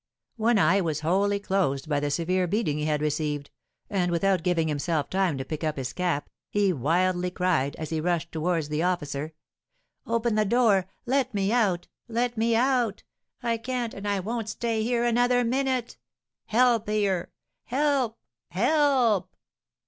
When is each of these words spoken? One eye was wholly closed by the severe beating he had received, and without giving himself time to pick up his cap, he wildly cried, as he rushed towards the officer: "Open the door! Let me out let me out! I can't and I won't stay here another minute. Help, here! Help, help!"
One 0.37 0.57
eye 0.57 0.81
was 0.81 1.01
wholly 1.01 1.39
closed 1.39 1.87
by 1.87 1.99
the 1.99 2.09
severe 2.09 2.47
beating 2.47 2.79
he 2.79 2.85
had 2.85 3.03
received, 3.03 3.51
and 3.87 4.09
without 4.11 4.41
giving 4.41 4.67
himself 4.67 5.11
time 5.11 5.37
to 5.37 5.45
pick 5.45 5.63
up 5.63 5.77
his 5.77 5.93
cap, 5.93 6.27
he 6.49 6.73
wildly 6.73 7.29
cried, 7.29 7.75
as 7.75 7.91
he 7.91 8.01
rushed 8.01 8.31
towards 8.31 8.69
the 8.69 8.81
officer: 8.81 9.33
"Open 10.07 10.33
the 10.33 10.43
door! 10.43 10.87
Let 11.05 11.35
me 11.35 11.51
out 11.51 11.87
let 12.07 12.35
me 12.35 12.55
out! 12.55 13.03
I 13.43 13.57
can't 13.57 13.93
and 13.93 14.07
I 14.07 14.19
won't 14.21 14.49
stay 14.49 14.81
here 14.81 15.03
another 15.03 15.43
minute. 15.43 15.99
Help, 16.45 16.89
here! 16.89 17.29
Help, 17.65 18.17
help!" 18.47 19.35